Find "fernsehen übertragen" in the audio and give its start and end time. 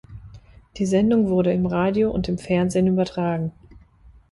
2.39-3.51